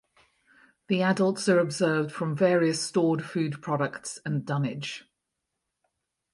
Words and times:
The 0.87 1.03
adults 1.03 1.47
are 1.47 1.59
observed 1.59 2.11
from 2.11 2.35
various 2.35 2.81
stored 2.81 3.23
food 3.23 3.61
products 3.61 4.17
and 4.25 4.43
dunnage. 4.43 5.07